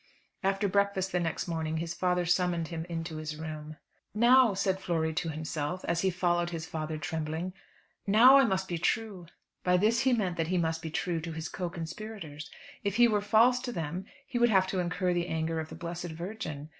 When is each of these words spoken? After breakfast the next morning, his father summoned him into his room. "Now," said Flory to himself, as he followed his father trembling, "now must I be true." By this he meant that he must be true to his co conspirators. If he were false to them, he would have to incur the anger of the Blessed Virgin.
After 0.41 0.67
breakfast 0.67 1.11
the 1.11 1.19
next 1.19 1.47
morning, 1.47 1.77
his 1.77 1.93
father 1.93 2.25
summoned 2.25 2.69
him 2.69 2.87
into 2.89 3.17
his 3.17 3.35
room. 3.35 3.77
"Now," 4.15 4.55
said 4.55 4.79
Flory 4.79 5.13
to 5.13 5.29
himself, 5.29 5.85
as 5.85 6.01
he 6.01 6.09
followed 6.09 6.49
his 6.49 6.65
father 6.65 6.97
trembling, 6.97 7.53
"now 8.07 8.43
must 8.45 8.65
I 8.65 8.69
be 8.69 8.77
true." 8.79 9.27
By 9.63 9.77
this 9.77 9.99
he 9.99 10.13
meant 10.13 10.37
that 10.37 10.47
he 10.47 10.57
must 10.57 10.81
be 10.81 10.89
true 10.89 11.21
to 11.21 11.33
his 11.33 11.47
co 11.49 11.69
conspirators. 11.69 12.49
If 12.83 12.95
he 12.95 13.07
were 13.07 13.21
false 13.21 13.59
to 13.59 13.71
them, 13.71 14.05
he 14.25 14.39
would 14.39 14.49
have 14.49 14.65
to 14.69 14.79
incur 14.79 15.13
the 15.13 15.27
anger 15.27 15.59
of 15.59 15.69
the 15.69 15.75
Blessed 15.75 16.07
Virgin. 16.17 16.69